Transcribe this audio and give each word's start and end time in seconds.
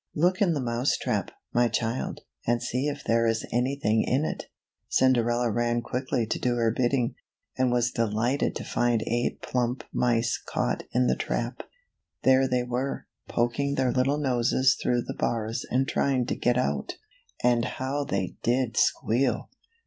Look 0.15 0.41
in 0.41 0.53
the 0.55 0.59
mouse 0.63 0.97
trap, 0.97 1.29
my 1.53 1.67
child, 1.67 2.21
and 2.47 2.59
see 2.63 2.87
if 2.87 3.03
there 3.03 3.27
is 3.27 3.45
any 3.53 3.75
thing 3.79 4.01
in 4.03 4.25
it." 4.25 4.45
Cinderella 4.89 5.51
ran 5.51 5.83
quickly 5.83 6.25
to 6.25 6.39
do 6.39 6.55
her 6.55 6.71
bidding, 6.71 7.13
and 7.55 7.71
was 7.71 7.91
delighted 7.91 8.55
to 8.55 8.63
find 8.63 9.03
eight 9.05 9.43
plump 9.43 9.83
mice 9.93 10.41
caught 10.43 10.85
in 10.91 11.05
the 11.05 11.15
trap. 11.15 11.61
There 12.23 12.47
they 12.47 12.63
were, 12.63 13.05
poking 13.27 13.75
their 13.75 13.91
little 13.91 14.17
noses 14.17 14.75
through 14.81 15.03
the 15.03 15.13
bars 15.19 15.65
and 15.69 15.87
trying 15.87 16.25
to 16.25 16.35
get 16.35 16.57
out. 16.57 16.95
And 17.43 17.63
how 17.65 18.03
they 18.03 18.37
did 18.41 18.77
squeal 18.77 19.51